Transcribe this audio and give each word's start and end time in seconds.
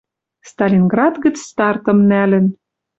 Сталинград 0.49 1.15
гӹц 1.23 1.35
стартым 1.49 1.97
нӓлӹн 2.09 2.45